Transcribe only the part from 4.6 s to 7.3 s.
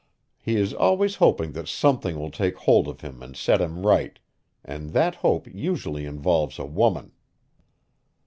and that hope usually involves a woman.